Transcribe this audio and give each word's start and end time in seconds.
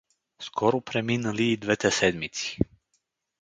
Скоро 0.39 0.81
преминали 0.81 1.43
и 1.51 1.57
двете 1.57 1.91
седмици. 1.91 2.57